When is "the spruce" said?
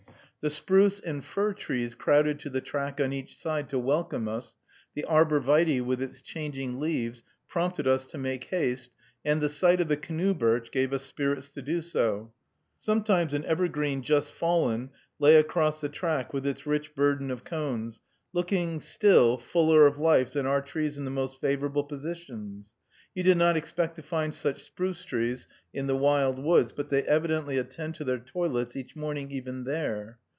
0.41-0.99